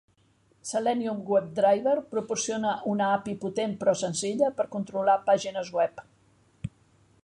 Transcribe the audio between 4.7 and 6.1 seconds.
controlar pàgines web.